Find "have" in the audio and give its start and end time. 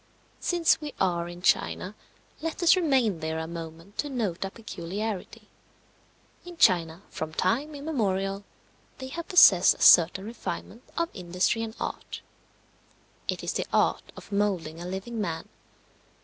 9.09-9.27